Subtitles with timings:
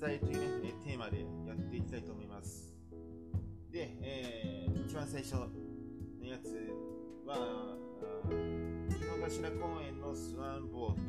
[0.00, 2.74] 言い伝えというね、テーマでやっていきたいと思います。
[3.70, 5.48] で、えー一番最初の
[6.22, 6.54] やつ
[7.26, 7.76] は、
[8.30, 8.30] 井
[9.18, 11.00] の頭公園のスワンボート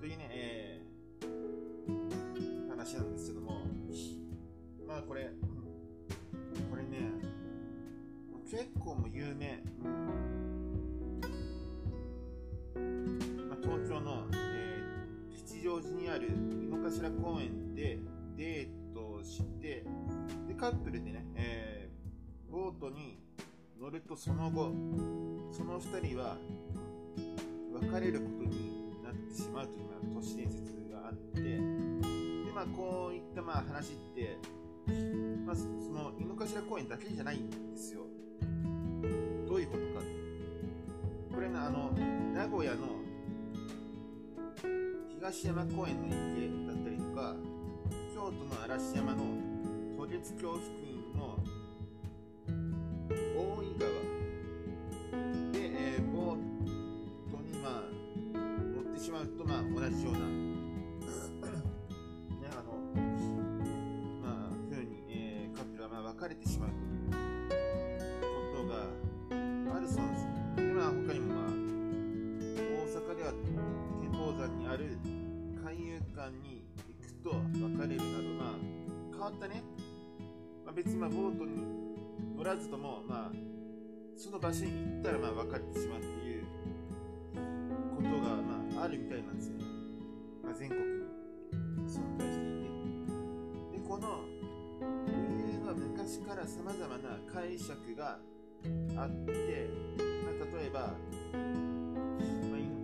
[0.00, 3.62] というね、えー話なんですけども、
[4.86, 5.30] まあこれ、
[6.70, 7.12] これね、
[8.50, 9.62] 結構もう有名。
[13.48, 14.49] まあ、東京の、えー
[15.60, 17.98] 吉祥寺にある井の頭公園で
[18.36, 19.84] デートをして、
[20.48, 21.90] で、カップルでね、えー
[22.50, 23.16] ボートに
[23.80, 24.72] 乗るとその後、
[25.52, 26.36] その二人は
[27.80, 31.60] 別れることになってしまうという、まあ、都市伝説があって、で、
[32.52, 34.36] まあ、こういったまあ話って、
[35.46, 38.00] まあ、その井の頭公園だけじゃないんですよ。
[39.46, 40.04] どういうことか。
[41.32, 41.92] これね、あの、
[42.34, 43.09] 名古屋の
[45.20, 47.36] 東山公園の池だったりとか、
[48.14, 49.22] 京都の嵐山の
[49.98, 51.36] 渡月橋付近の
[53.36, 53.90] 大井川
[55.52, 56.36] で、えーボー
[57.30, 57.82] トに、まあ、
[58.32, 60.24] 乗ってしまうと、まあ、同じような、ね、
[62.50, 62.72] あの、
[64.22, 66.89] まあ、ふうに、カップルは、ま、別れてしまう
[76.30, 78.54] 遊館に行くと別れるなど、まあ、
[79.10, 79.62] 変わったね、
[80.64, 81.62] まあ、別にまあボートに
[82.36, 83.32] 乗らずとも、まあ、
[84.16, 86.44] その場所に行ったらまあ別れてしまうっていう
[87.96, 88.36] ことが、
[88.74, 89.64] まあ、あるみたいなんですよね。
[90.44, 90.86] まあ、全国に
[91.88, 92.48] 存在してい
[93.72, 93.82] て。
[93.82, 94.24] で、この
[95.06, 95.12] 理
[95.60, 98.18] 由は昔から様々な解釈が
[98.96, 99.68] あって、
[100.24, 100.94] まあ、例えば、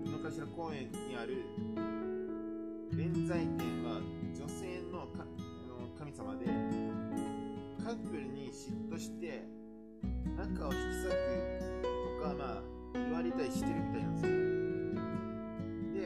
[0.06, 1.44] 井の頭公園にある
[2.92, 4.00] 弁財天は
[4.34, 5.24] 女性のか
[5.68, 6.46] の神様で
[7.82, 9.44] カップルに嫉妬して
[10.36, 11.12] 仲を引き裂く
[12.20, 12.62] とか、まあ、
[12.94, 14.30] 言われたりしてるみたいなんですよ。
[15.94, 16.04] で、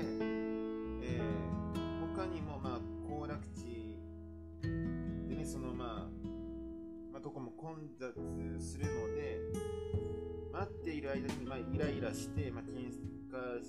[1.02, 1.40] えー
[2.20, 3.96] 他にも、まあ、行楽地
[4.62, 6.10] でね、その、まあ、
[7.12, 8.12] まあ、どこも混雑
[8.58, 9.38] するので、
[10.52, 12.90] 待っている間に、まあ、イライラして、まあ、喧
[13.32, 13.62] 嘩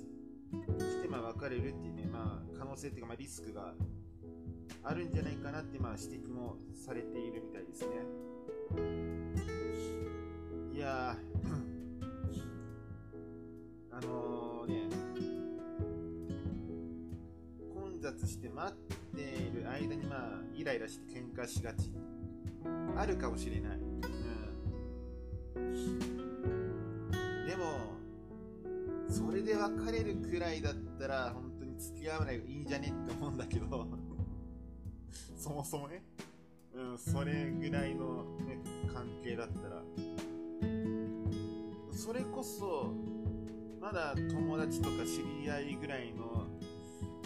[0.79, 3.73] して、まあ、別れるっていうね、まあ、可能性っていうか、まあ、リスクが
[4.84, 7.88] あるんじゃないかなって、まあ、指摘もされているみたいですね。
[10.73, 11.56] いやー、
[13.95, 14.95] あのー、ね、
[17.73, 18.75] 混雑して待っ
[19.16, 21.91] ている間に、まあ、イライラして喧嘩しがち。
[22.97, 23.79] あるかもしれない。
[25.56, 27.45] うん。
[27.47, 27.91] でも、
[29.12, 33.86] それで別れるくらいだったら、本当に付き合わないがいいんじゃねって思うんだけど、
[35.36, 36.02] そもそもね、
[36.74, 38.60] うん、それぐらいの、ね、
[38.94, 39.84] 関係だったら、
[41.92, 42.94] それこそ、
[43.82, 46.48] まだ友達とか知り合いぐらいの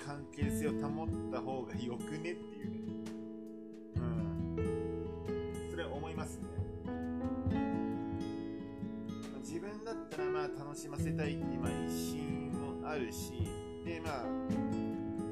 [0.04, 2.85] 関係性を保った方がよくねっていうね。
[10.46, 13.48] まあ楽しませたいっていうまあ一心もあるし、
[13.84, 14.26] でまあ、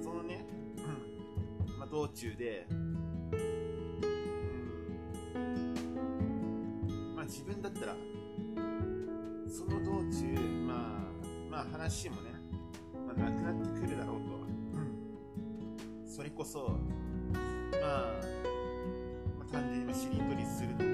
[0.02, 0.44] そのね、
[0.78, 2.94] うんまあ道中で、うん、
[7.16, 7.96] まあ自分だったら、
[9.48, 10.34] その道中、
[10.66, 11.12] まあ、
[11.52, 12.32] まあ話もね、
[13.06, 14.34] まあ、なくなってくるだろうと。
[16.08, 16.80] それこそ、
[17.30, 18.14] まあ、
[19.40, 20.93] まあ、単純にまあしりとりすると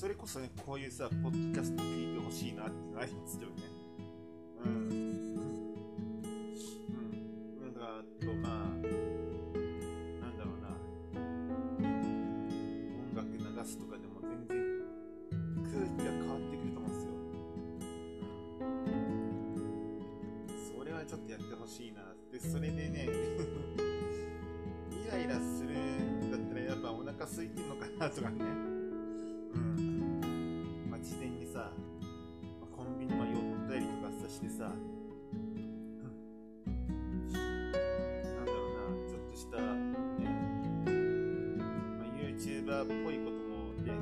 [0.00, 3.79] それこそね、こういうさ、ポッドキャスト聞いてほしいなっていうのありますよね。
[42.60, 42.62] っ
[43.04, 43.92] ぽいこともね、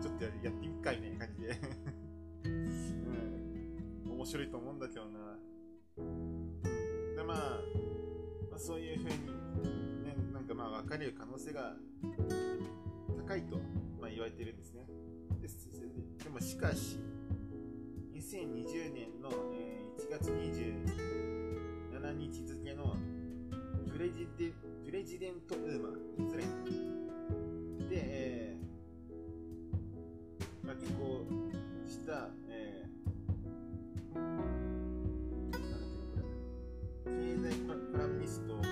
[0.00, 1.58] ちょっとやってみっかいね、感じで。
[2.44, 2.48] う
[4.08, 4.12] ん。
[4.12, 5.38] 面白いと思うんだけどな。
[7.16, 7.36] で、まあ、
[8.50, 9.10] まあ、そういうふうに、
[10.04, 11.74] ね、なんかまあ分かれる可能性が
[13.26, 13.56] 高いと、
[14.00, 14.86] まあ、言われてるんですね。
[15.40, 15.48] で
[16.24, 16.98] でもしかし、
[18.14, 22.96] 2020年の、えー、1月27日付の
[23.90, 24.52] プレジデ
[24.84, 26.44] プレジデントウーマン、いずれ、
[27.94, 28.62] えー
[30.66, 31.26] まあ、寄稿
[31.86, 34.46] した、えー、なんだっ
[35.80, 36.12] けこ
[37.10, 37.52] れ、経済
[37.92, 38.62] プラムニストの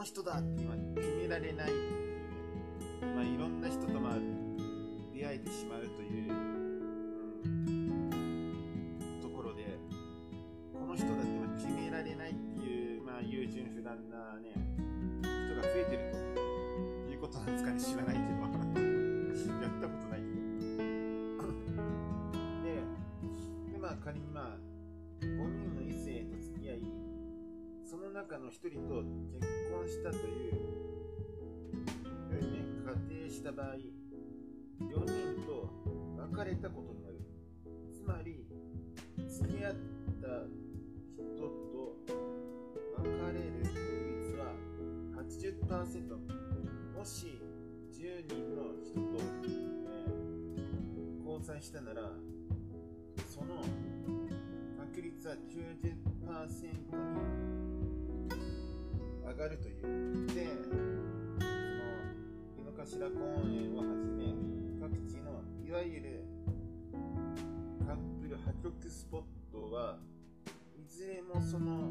[0.00, 1.76] の人だって今決められないってい
[3.02, 4.14] う、まあ、いろんな人とまあ
[5.12, 9.78] 出会えてしまうという、うん、ところで、
[10.72, 14.54] この人だって決められないっていう、まあ、優柔不断なね、
[15.20, 16.12] 人が増えてる
[17.04, 18.40] ということなんですかね、知らないけど。
[19.60, 20.40] やったことないけど。
[22.64, 22.80] で、
[23.74, 24.58] でまあ仮にまあ、
[25.20, 26.80] 5人の異性と付き合い、
[27.84, 29.02] その中の1人と
[29.38, 29.49] 結
[29.80, 30.52] 婚したという。
[32.28, 33.80] ふうにね仮定した場合4
[34.80, 35.70] 人と
[36.34, 37.20] 別れたことになる。
[37.90, 38.46] つまり
[39.26, 39.74] 付き合っ
[40.20, 40.28] た
[41.16, 41.96] 人と
[42.98, 43.78] 別れる確
[44.20, 44.52] 率は
[45.16, 46.16] 80%
[46.96, 47.40] もし
[47.90, 52.02] 10人の人と、えー、交際したなら
[53.26, 53.64] その
[54.78, 57.30] 確率は90%
[57.64, 57.69] に
[59.30, 60.26] 上がるという。
[60.34, 60.76] で、その、
[62.58, 64.34] 井の頭公園をはじめ、
[64.80, 66.24] 各地のいわゆる
[67.86, 69.22] カップル破局スポッ
[69.52, 69.98] トは
[70.76, 71.90] いずれもその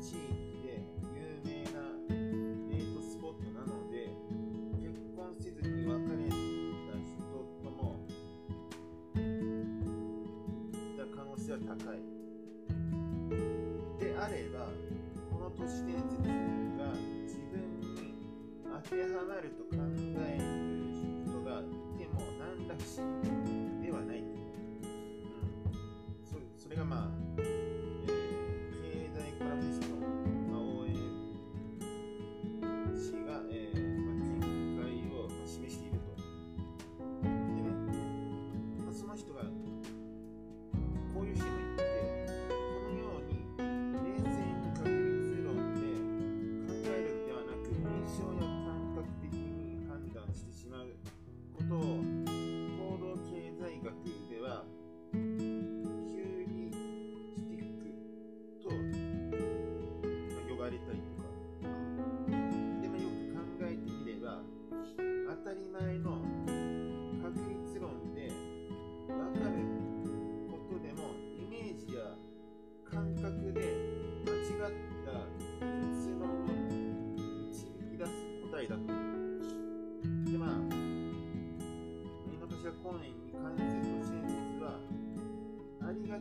[0.00, 0.82] 地域で
[1.14, 1.70] 有名な
[2.08, 4.08] デートスポットなので
[4.80, 6.34] 結婚せずに別れた
[6.98, 7.20] 人
[7.62, 8.06] とも
[10.72, 12.00] いた可能性は高い
[14.00, 14.66] であれば
[15.30, 16.19] この都市伝説
[18.80, 19.79] かけ離れとか。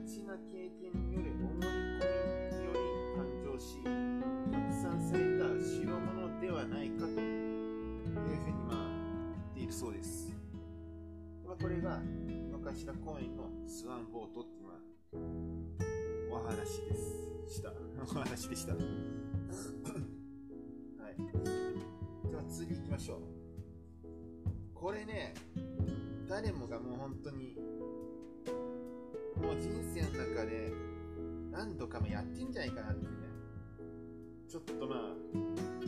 [0.05, 1.65] ちな経験による思い。
[1.65, 1.67] 込
[2.51, 2.79] みにより
[3.15, 3.77] 誕生し
[4.51, 6.89] 拡散された代物ではない。
[6.91, 7.11] かとい。
[7.11, 7.17] うふ
[8.47, 8.75] うにまあ
[9.53, 9.65] 言ってい。
[9.67, 10.33] るそうです。
[11.45, 14.59] ま、これが井の頭公園のスワンボートってい。
[14.59, 14.69] うの
[16.35, 17.01] はお話です
[17.55, 17.71] した
[18.03, 18.81] お話でしたはい。
[22.29, 23.21] では次行きましょう
[24.73, 25.33] これね
[26.27, 27.55] 誰もがもう本当に
[29.49, 30.71] もう人生の中で
[31.51, 33.09] 何度かもやってんじゃないかなってね。
[34.47, 35.78] ちょっとまあ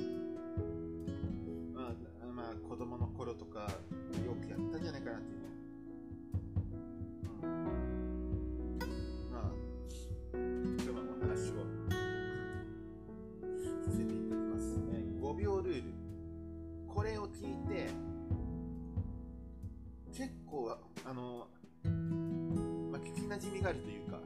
[23.62, 24.18] みがあるというか、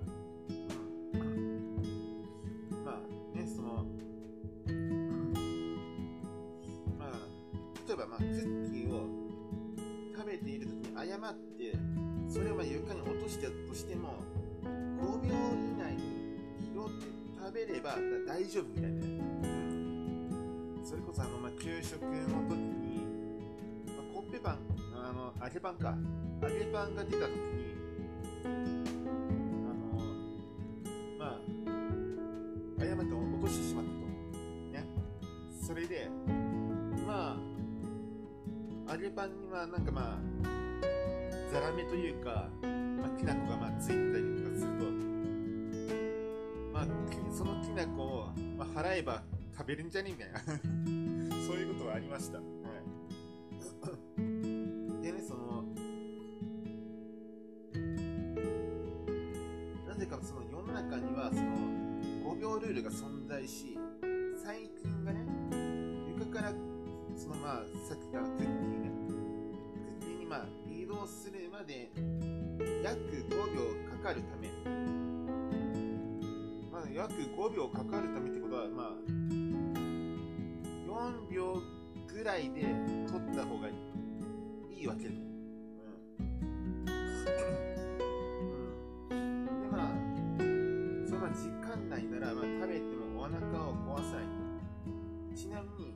[2.86, 3.86] まあねその、
[6.98, 7.10] まあ
[7.86, 9.10] 例えば、まあ、クッキーを
[10.16, 11.78] 食べている時に誤って
[12.30, 14.24] それをまあ床に落としたとしても
[14.64, 14.68] 5
[15.22, 16.02] 秒以内に
[16.74, 17.06] 拾って
[17.38, 19.02] 食べれば大丈夫みたいな、
[20.84, 22.08] それこそあの、まあ、給食の
[22.48, 23.06] 時に、
[23.88, 24.60] まあ、コッペパン
[24.96, 25.98] あの揚げパンか。
[26.42, 27.65] 揚げパンが出た時に
[39.28, 40.20] にはなんかまあ
[41.52, 44.86] ザラメというか、まあ、きな粉がまあついてたりとかすると
[46.74, 49.24] まあきそのきな粉を、まあ、払えば
[49.58, 50.40] 食べるんじゃねみたいな
[51.48, 52.40] そういうことはありました。
[52.40, 52.48] はい。
[55.04, 55.64] でね、その、
[59.88, 63.78] なぜかその世の中にはその5秒ルールが存在し、
[64.44, 65.20] 最近がね、
[66.18, 66.54] 床から
[67.16, 68.24] そのまあさっき言っ
[74.06, 74.50] かるため、
[76.72, 78.92] まあ約5秒かかるためってことはまあ
[80.88, 81.60] 4秒
[82.08, 83.74] ぐらいで取った方がい
[84.80, 85.06] いわけ。
[85.06, 85.10] で、
[89.72, 89.90] ま、
[91.10, 94.26] その時間内なら、まあ、食べてもお腹を壊さない。
[95.36, 95.96] ちなみに、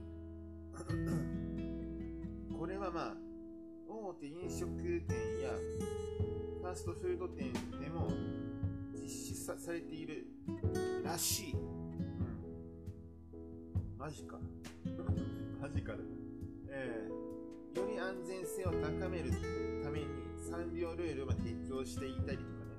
[2.58, 3.16] これはまあ、
[3.88, 4.72] 大手飲食
[5.08, 5.52] 店や
[6.60, 8.10] ファーストフード店でも
[8.94, 10.28] 実施されている
[11.06, 11.54] らしい。
[11.54, 11.62] うん。
[13.98, 14.38] マジか。
[15.62, 16.00] マジかだ。
[16.68, 19.32] えー、より安全性を高める
[19.82, 20.08] ために
[20.52, 22.72] 3秒ルールを提供していたりとかね、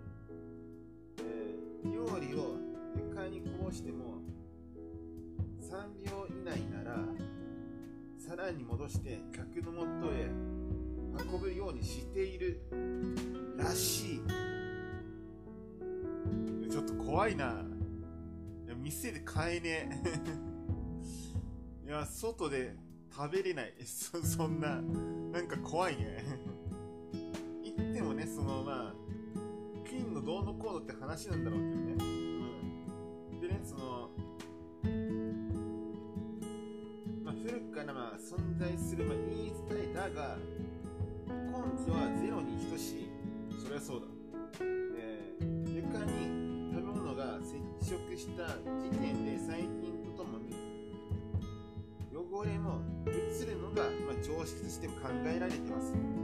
[1.25, 2.58] えー、料理を
[3.08, 4.20] 床にこぼしても
[5.58, 6.99] 3秒以内なら
[8.18, 10.30] さらに戻して客のもとへ
[11.32, 12.60] 運ぶようにしている
[13.62, 14.21] らしい。
[16.71, 17.64] ちょっと怖いな。
[18.69, 19.88] い店で買えね
[21.85, 21.87] え。
[21.87, 22.76] いや外で
[23.12, 23.75] 食べれない。
[23.85, 24.81] そそんな。
[25.33, 26.25] なんか怖いね。
[27.62, 28.95] 言ってもねそのまあ
[29.88, 31.95] 金のどうのこうのって話なんだろうけどね、
[33.33, 34.11] うん、でねその
[37.25, 40.38] まあ古くからまあ存在するまあ言い伝えだが
[41.26, 41.52] 根
[41.87, 43.10] 拠はゼロに等しい。
[43.61, 44.07] そりゃそうだ、
[44.97, 45.37] え、
[45.69, 48.47] 床に食べ物が接触した
[48.81, 50.57] 時点で細菌とともに
[52.11, 56.19] 汚れも移るのが、まあ、常識としても考えられてます。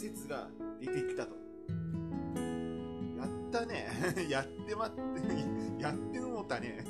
[0.00, 0.48] 説が
[0.80, 1.36] 出てきたと。
[3.18, 3.86] やったね。
[4.30, 5.02] やってまって
[5.78, 6.82] やってもうたね。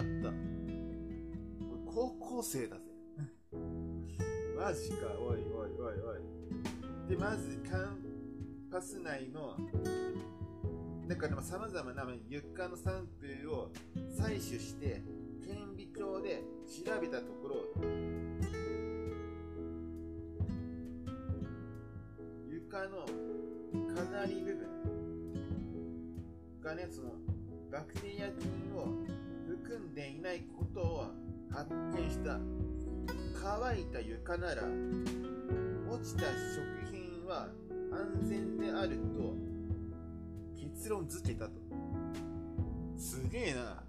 [0.00, 1.92] 査を行った。
[1.92, 2.82] 高校生だぜ。
[4.58, 4.96] マジか。
[5.18, 6.20] おいおいおいおい。
[7.08, 7.98] でまずカン
[8.70, 9.56] パス内の
[11.08, 13.72] だからさまざまな床のサンプルを
[14.16, 15.02] 採取して
[15.44, 17.56] 顕微鏡で調べたところ
[22.48, 23.06] 床の
[23.92, 24.68] かなり部分
[26.62, 27.14] がねその
[27.72, 28.86] バクテリア菌を
[29.70, 31.06] 含んでいないことを
[31.48, 32.40] 発見した
[33.40, 34.62] 乾いた床なら
[35.88, 36.32] 落ちた食
[36.90, 37.46] 品は
[37.92, 39.36] 安全であると
[40.60, 41.52] 結論付けたと。
[42.96, 43.84] すげえな。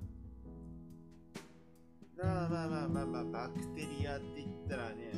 [2.24, 5.12] まあまあまあまあまあバクテリアって言ったらね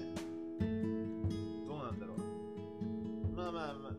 [1.68, 2.18] どうなんだろう。
[3.36, 3.93] まあまあまあ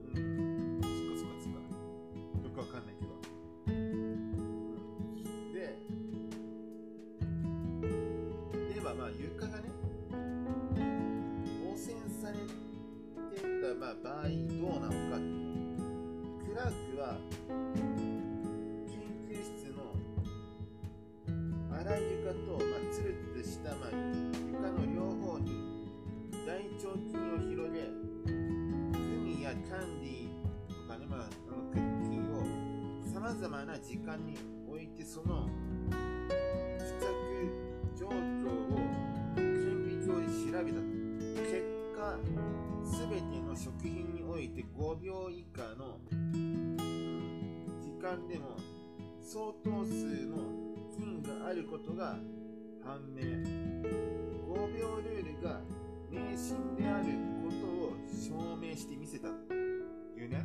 [13.85, 15.21] てたまあ場合どうなのか。
[16.41, 17.19] クラークは
[17.75, 17.83] 研
[19.29, 19.79] 究室の
[21.71, 23.91] 荒い床と、まあ、つるつるした、まあ、
[24.53, 25.50] 床の両方に
[26.47, 27.81] 大腸菌を広げ
[28.23, 32.43] グミやキャンディーとかね、まあ、あのクッキーを
[33.12, 34.38] さまざまな時間に
[34.69, 35.49] 置いてその
[36.79, 37.11] 付着
[37.99, 38.79] 状況を
[39.35, 39.43] 顕
[39.88, 40.79] 微鏡で調べた
[41.43, 41.53] 結
[41.97, 42.54] 果
[43.11, 46.01] 全ての食品において5秒以下の
[47.83, 48.57] 時間でも
[49.21, 50.39] 相当数の
[50.91, 52.17] 菌があることが
[52.83, 53.23] 判明。
[53.23, 55.61] 5秒ルールが
[56.11, 57.05] 迷信である
[57.45, 60.43] ことを証明してみせたというね、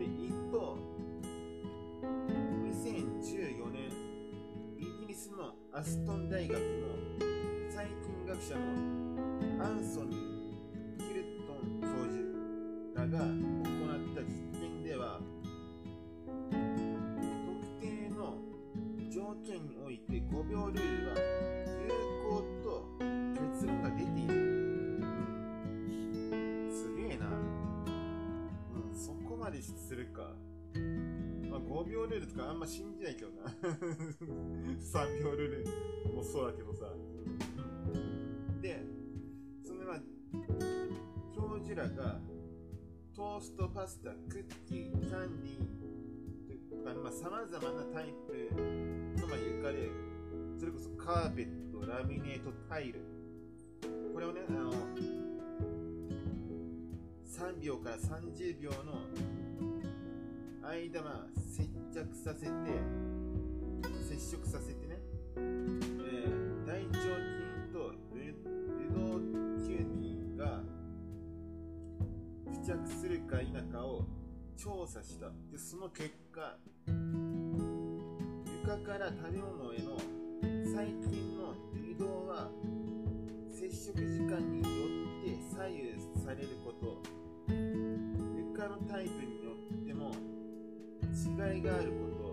[0.00, 0.76] で一方
[2.64, 3.92] 2014年
[4.78, 6.64] イギリスのアストン大学の
[7.70, 10.25] 細菌学者のアンソニー・
[11.86, 12.26] 教授
[12.94, 14.28] らが行った実
[14.60, 15.20] 験では
[16.50, 16.52] 特
[17.80, 18.38] 定の
[19.08, 21.16] 条件において5秒ルールは
[21.84, 21.90] 有
[22.28, 22.66] 効と
[23.52, 24.34] 結論が出ている、
[26.74, 27.30] すげえな、う
[28.92, 30.32] ん、そこまでするか。
[31.48, 33.44] まあ、5秒ルールとかあんま信じないけどな。
[34.82, 35.64] 3秒ルー
[36.08, 36.92] ルもそうだけどさ。
[38.60, 38.84] で
[39.62, 40.00] そのまあ
[41.56, 42.18] 教授らが
[43.14, 48.50] トーストパスタクッキーキャンディーとかまあさまざまなタイプ
[49.18, 49.88] のまあ床で
[50.60, 53.00] それこそカーペットラミネートタイル。
[54.12, 54.70] これをねあの
[57.24, 59.06] 3秒から30秒の
[60.68, 62.50] 間まあ接着させて
[64.06, 65.00] 接触させてね、
[72.66, 74.04] 着するか否かを
[74.56, 75.30] 調査した。
[75.52, 76.56] でその結果
[78.64, 79.96] 床から食べ物への
[80.64, 82.50] 細菌の移動は
[83.48, 86.98] 接触時間によって左右されること。
[87.48, 90.10] 床のタイプによっても
[91.04, 92.25] 違いがあること。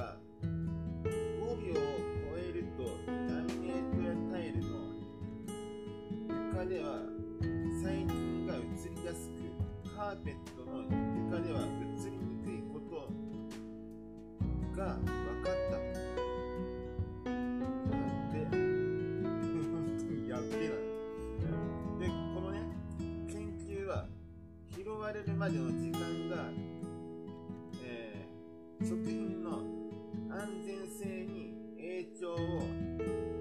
[0.00, 0.46] が5
[1.60, 4.68] 秒を超えるとラミネートやタイルの
[6.28, 6.86] 床では
[7.82, 8.58] 細菌が移
[8.88, 9.36] りやすく
[9.94, 10.72] カーペットの
[11.28, 11.64] 床では移
[12.06, 12.96] りにくいこと
[14.74, 15.76] が分かった。
[15.76, 17.36] や
[18.08, 20.74] って 本当にやってな。
[21.98, 22.56] でこのね
[23.28, 24.08] 研究は
[24.74, 25.98] 拾われるまでの時間
[26.30, 26.50] が、
[27.84, 28.30] えー
[28.82, 29.79] 食品の
[30.40, 32.36] 安全性に影響を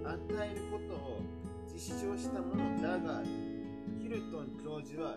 [0.03, 1.21] 与えることを
[1.73, 3.23] 実証したものだが
[4.01, 5.15] ヒルトン教授は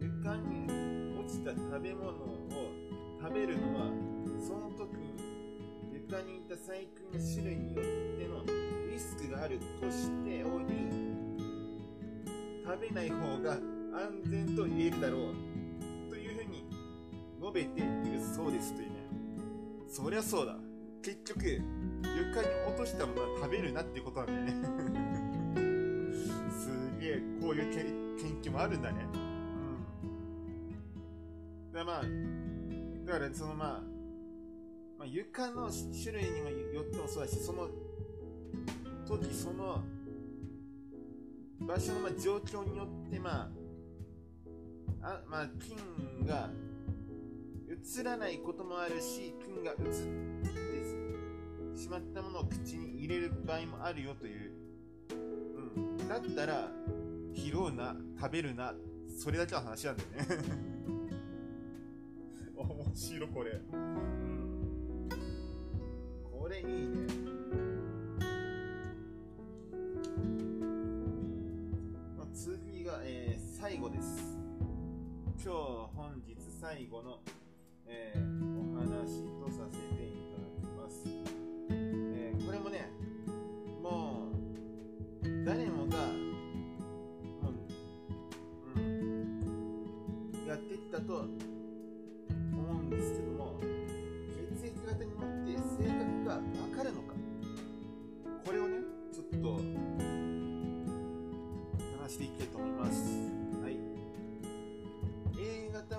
[0.00, 2.14] 床に落ちた食べ物を
[3.20, 3.86] 食べるのは
[4.38, 4.94] その時
[5.92, 7.84] 床にいた細菌の種類によっ
[8.16, 8.44] ての
[8.92, 10.76] リスクがあるとしており
[12.64, 16.64] 食べない方が安全と言えるだろうというふうに
[17.40, 18.94] 述べているそうですというね
[19.88, 20.54] そりゃそうだ
[21.04, 26.12] 結局床に落としたものは食べるなってことなんだよね。
[26.50, 29.06] すげえこういう研究もあるんだね。
[30.02, 30.06] う
[31.68, 31.72] ん。
[31.74, 32.02] だからまあ
[33.04, 33.82] だからそのまあ、
[34.98, 37.68] まあ、床の種類にもよってもそうだしその
[39.06, 39.84] 時その
[41.60, 43.52] 場所のまあ状況によってま
[45.02, 45.76] ああまあ菌
[46.26, 46.48] が
[47.68, 49.78] 移らないこともあるし菌が移っ
[50.54, 50.63] て
[51.84, 54.52] しまったものを口に入れる場合もあるよという、
[55.76, 56.70] うん、だったら
[57.34, 58.72] 拾うな食べるな
[59.20, 60.16] それだけの話なんだよね。
[62.56, 65.08] 面白これ、うん、
[66.40, 67.06] これいいね。
[72.32, 74.38] 次が、えー、最後です。
[75.44, 75.58] 今日
[75.94, 77.20] 本日最後の、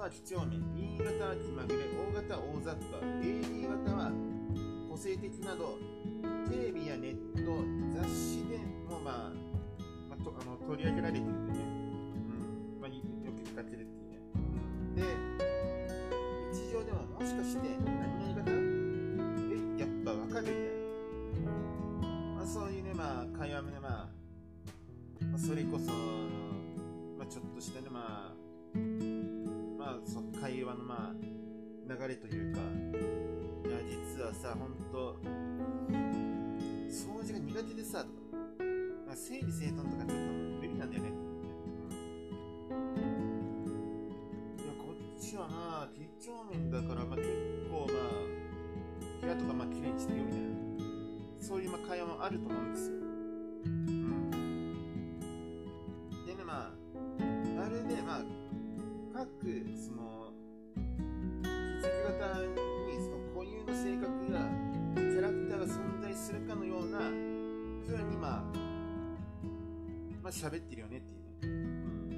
[0.05, 4.11] は几帳面 B 型は気まぐれ O 型は大雑把 AB 型は
[4.87, 5.79] 個性的など
[6.47, 9.33] テレビやネット雑誌でもまあ、
[10.07, 11.64] まあ、とあの取り上げられているんでね、
[32.27, 32.63] というかい
[33.71, 35.15] や実はさ本当
[36.89, 38.13] 掃除が苦手でさとか、
[39.05, 41.09] まあ、整理整頓とかちょっと無理なんだよね。
[44.57, 47.29] いやこっちはまあ几帳面だからまあ結
[47.69, 47.97] 構まあ
[49.21, 50.45] 部屋とかまあ綺麗にしてよみたいな。
[51.39, 52.95] そういうまあ会話もあると思うんですよ。
[53.65, 54.31] うん。
[56.25, 58.21] でねまああれでまあ
[59.13, 59.27] 各
[59.77, 60.14] その
[70.25, 71.13] まあ喋ってるよねって
[71.45, 71.53] いう
[72.09, 72.17] ね、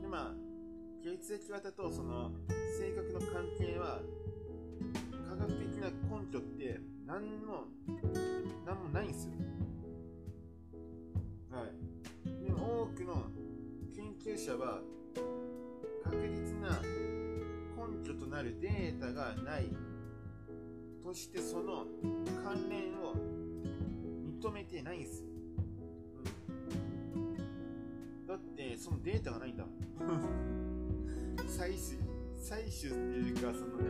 [0.00, 0.34] でまあ
[1.04, 2.30] 血液型とその
[2.80, 4.00] 性格の関係は
[5.28, 7.66] 科学的な根拠って何も
[8.64, 9.32] 何もないんですよ。
[11.50, 12.46] はい。
[12.46, 13.26] でも多くの
[13.94, 14.80] 研究者は
[16.04, 19.66] 確実な根拠となるデータがない。
[21.04, 21.84] としてその
[22.42, 23.14] 関連を
[24.40, 25.31] 認めてないんです、う
[28.32, 29.64] だってそのデータがないんだ
[31.44, 32.00] 採取
[32.40, 33.84] 採取っていうかそのね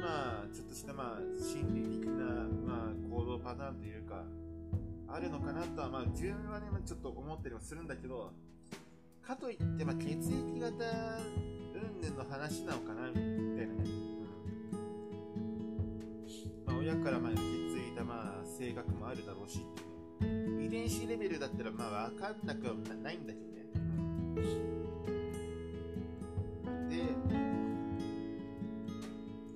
[0.00, 4.24] まあちょっとしたまあ心理的なまあ行動パターンというか
[5.08, 8.32] あるのかなとはまあ自分はねちょっと思ったりもするんだけど
[9.20, 10.84] かといって、まあ、血液型
[11.74, 13.84] 云々の話なのかなみたいなね、
[14.72, 16.64] うん。
[16.66, 19.89] まあ、親からまあ血液型、まあ、性格もあるだろうしっていう。
[20.20, 23.64] 遺伝子レベルだったらまあ分かんなくはないんだけどね、
[26.88, 26.96] で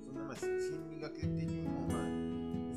[0.05, 0.49] そんなまあ心
[0.91, 2.01] 理学的にもまあ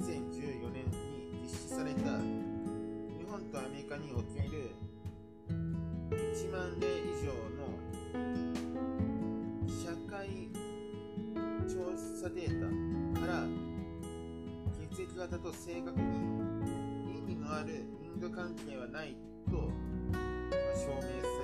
[0.01, 4.75] 2014年に実施された日本とアメリカにおける
[6.11, 7.61] 1万例以上の
[9.69, 10.51] 社会
[11.69, 12.61] 調査デー
[13.15, 13.47] タから
[14.91, 16.48] 血液型と正確に
[17.59, 19.17] ある因果関係はない
[19.51, 21.38] と、まあ、証明する。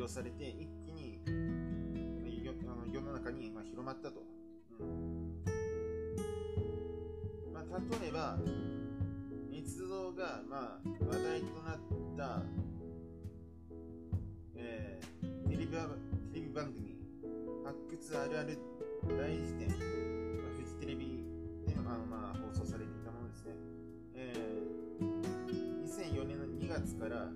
[0.00, 1.20] 表されて、一気に、
[2.90, 4.22] 世の中に、広まったと。
[4.80, 5.44] うん。
[7.52, 7.64] まあ、
[8.00, 8.38] 例えば、
[9.50, 11.78] 密造が、まあ、話題となっ
[12.16, 12.42] た、
[14.56, 15.76] えー、テレビテ
[16.34, 16.96] レビ番組、
[17.62, 18.58] 発掘あるある
[19.18, 19.76] 大辞典フ
[20.64, 21.24] ジテレビ
[21.66, 23.52] であの、まあ、放送されていたものですね。
[24.14, 27.28] えー、2004年の2月から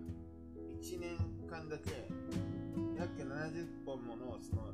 [0.80, 2.08] 1年間だけ、
[3.16, 4.72] 約70本ものその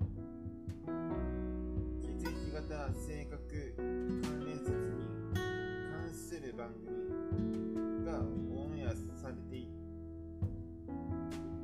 [2.00, 9.68] 血液型性格関連説に関する番組がオンエアされてい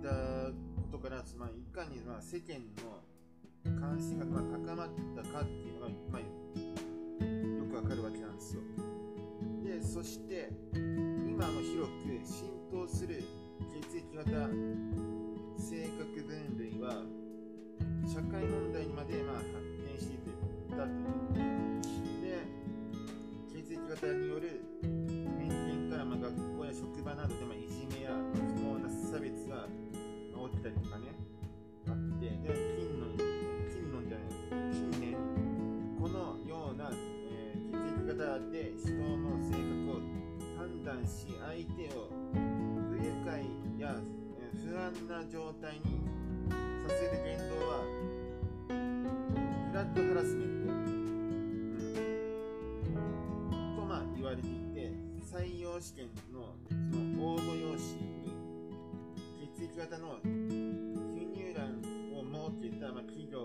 [0.03, 0.11] た
[0.77, 3.01] ことから、まあ、いかにまあ世間の
[3.81, 6.27] 関心が高まったかっていうのが、まあ、よ
[7.71, 8.61] くわかるわけなんですよ。
[9.65, 13.25] でそして今も広く浸透する
[13.91, 14.51] 血液型
[15.59, 16.56] 性格分
[16.87, 17.03] は
[18.07, 19.51] 社会問題にまでまあ発
[19.83, 20.23] 展していっ
[20.71, 21.83] たという。
[22.23, 22.47] で
[23.51, 29.67] 血液型による偏見からまあ学校や職場などでまあいじめや不当な差別が
[30.37, 31.11] ま起きたりとかね。
[31.89, 33.19] あってで近年
[33.71, 35.15] 近年じゃない近年
[36.01, 40.03] このような、えー血液型で人の性格を
[40.57, 42.11] 判断し相手を
[42.91, 43.43] 不愉快
[43.79, 43.97] や
[44.39, 46.16] え不安な状態に
[46.51, 47.83] させる言動は
[48.69, 50.77] フラットハラスメント、う
[53.73, 54.93] ん、とまあ言われていて
[55.25, 58.31] 採用試験のその応募用紙に
[59.57, 61.81] 血液型の記入欄
[62.15, 63.36] を設けた、まあ、企業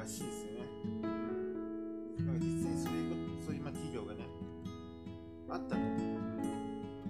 [0.00, 0.60] らしいですよね。
[2.24, 4.24] なんか実際にそういうことそういう企業がね
[5.50, 5.80] あったと。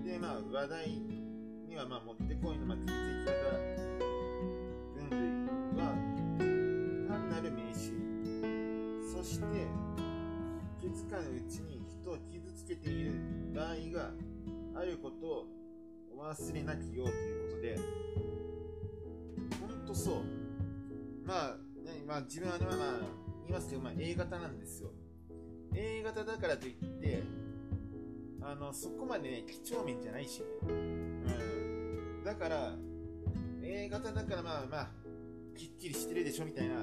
[0.04, 0.88] でまあ話題
[1.68, 3.32] にはまあもってこいのまあ血液型
[4.96, 5.94] 分類は
[7.08, 7.92] 単なる名詞
[9.14, 9.46] そして
[10.80, 13.12] 気づかぬうちに人を傷つけている
[13.54, 14.10] 場合が
[14.74, 15.46] あることを
[16.18, 17.78] お忘れなきようということで
[19.60, 20.14] 本当そう
[21.30, 21.56] まあ、
[22.10, 22.76] まあ、自分はねまあ
[23.46, 24.90] 言いますけど、まあ、A 型なんですよ。
[25.76, 27.22] A 型だからといって
[28.42, 30.46] あのそこまでね几帳面じゃないしね。
[30.68, 32.24] うん。
[32.24, 32.74] だから
[33.62, 34.88] A 型だからまあまあ
[35.56, 36.74] きっちりしてるでしょみたいな。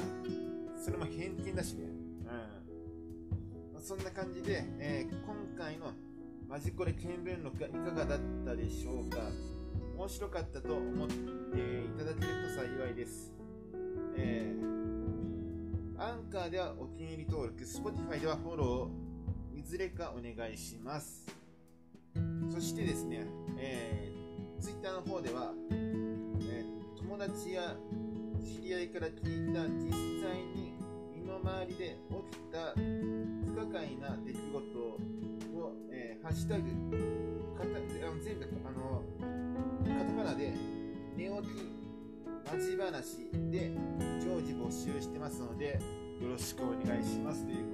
[0.82, 1.88] それも偏見だしね。
[1.88, 3.74] うん。
[3.74, 5.92] まあそんな感じで、えー今回の
[6.48, 9.18] マジコレ見聞録がいかがだったでしょうか。
[9.98, 13.34] 面白かったと思っていただけると幸いです。
[14.16, 14.77] えー、
[16.00, 21.26] アンカーではお気に入り登録、Spotify ではフォロー、いずれかお願いします。
[22.54, 23.26] そしてですね、
[23.58, 27.76] えー、Twitter の方では、えー友達や
[28.44, 30.74] 知り合いから聞いた実際に
[31.16, 31.98] 身の回りで
[32.32, 35.00] 起きた不可解な出来事を、
[35.90, 36.64] えーハッシュタグ
[37.58, 39.04] かたあの全部あの
[39.98, 40.54] カタカナで
[41.16, 41.77] 寝起き
[42.50, 43.18] マジ話
[43.52, 43.72] で
[44.24, 45.80] 常時募集してますので
[46.22, 47.67] よろしくお願いしますという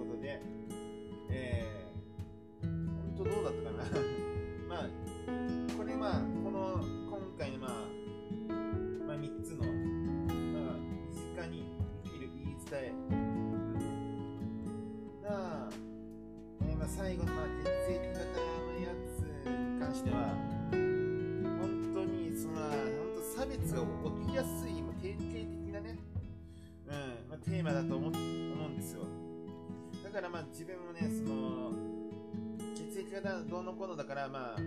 [33.23, 34.59] 血液型どうのこうのだからまあ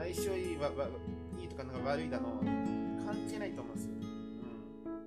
[0.00, 0.86] 相性いいわわ
[1.38, 2.40] いいとかなんか悪いだの
[3.04, 3.92] 関係ないと思うんですよ、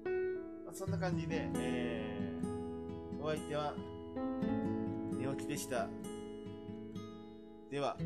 [0.06, 0.36] うん。
[0.66, 3.74] まあ、そんな感じで、えー、お相手は
[5.18, 5.88] 寝起きでした。
[7.72, 7.98] では。